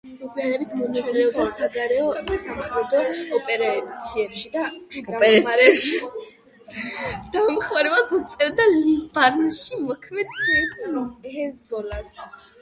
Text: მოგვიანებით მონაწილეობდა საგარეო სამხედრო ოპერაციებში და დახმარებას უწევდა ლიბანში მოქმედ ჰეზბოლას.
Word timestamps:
მოგვიანებით 0.19 0.71
მონაწილეობდა 0.77 1.43
საგარეო 1.55 2.37
სამხედრო 2.45 3.03
ოპერაციებში 3.39 4.49
და 4.55 4.65
დახმარებას 7.37 8.17
უწევდა 8.23 8.67
ლიბანში 8.73 9.81
მოქმედ 9.85 10.37
ჰეზბოლას. 11.39 12.21